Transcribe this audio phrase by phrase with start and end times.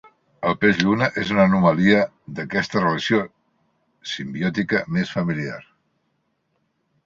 [0.51, 1.99] El peix lluna és una anomalia
[2.39, 3.21] d'aquesta relació
[4.15, 5.63] simbiòtica més familiar.